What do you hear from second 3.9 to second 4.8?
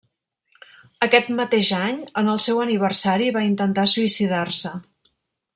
suïcidar-se.